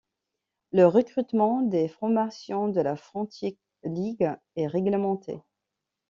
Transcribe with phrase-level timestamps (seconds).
[0.71, 5.43] Le recrutement des formations de la Frontier League est règlementé.